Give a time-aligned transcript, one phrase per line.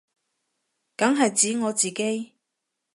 [0.97, 2.33] 梗係指我自己